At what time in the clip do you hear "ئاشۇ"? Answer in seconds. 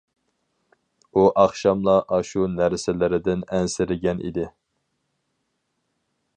2.17-2.47